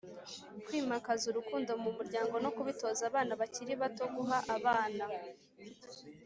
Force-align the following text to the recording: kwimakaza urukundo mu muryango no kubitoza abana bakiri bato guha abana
kwimakaza 0.65 1.23
urukundo 1.27 1.71
mu 1.83 1.89
muryango 1.97 2.35
no 2.43 2.49
kubitoza 2.55 3.01
abana 3.09 3.31
bakiri 3.41 3.73
bato 3.81 4.03
guha 4.15 4.37
abana 4.55 5.05